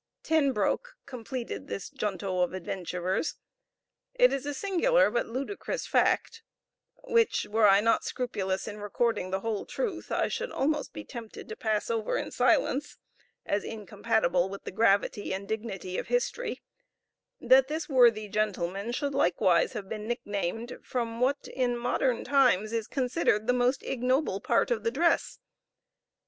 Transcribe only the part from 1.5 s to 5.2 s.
this junto of adventurers. It is a singular